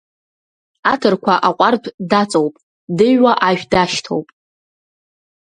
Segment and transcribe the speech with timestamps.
[0.91, 2.55] Аҭырқәа аҟәардә даҵоуп,
[2.97, 4.27] дыҩуа ажә дашьҭоуп.